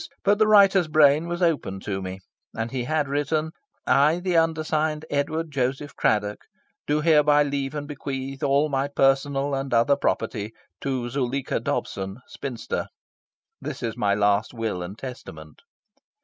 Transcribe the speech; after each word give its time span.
But 0.23 0.39
the 0.39 0.47
writer's 0.47 0.87
brain 0.87 1.27
was 1.27 1.43
open 1.43 1.79
to 1.81 2.01
me; 2.01 2.21
and 2.57 2.71
he 2.71 2.85
had 2.85 3.07
written 3.07 3.51
"I, 3.85 4.19
the 4.19 4.35
undersigned 4.35 5.05
Edward 5.11 5.51
Joseph 5.51 5.95
Craddock, 5.95 6.39
do 6.87 7.01
hereby 7.01 7.43
leave 7.43 7.75
and 7.75 7.87
bequeath 7.87 8.41
all 8.41 8.67
my 8.67 8.87
personal 8.87 9.53
and 9.53 9.71
other 9.75 9.95
property 9.95 10.53
to 10.79 11.07
Zuleika 11.07 11.59
Dobson, 11.59 12.17
spinster. 12.25 12.87
This 13.61 13.83
is 13.83 13.95
my 13.95 14.15
last 14.15 14.55
will 14.55 14.81
and 14.81 14.97
testament." 14.97 15.61